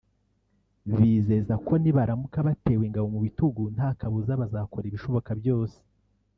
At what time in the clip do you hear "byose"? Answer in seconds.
5.39-5.77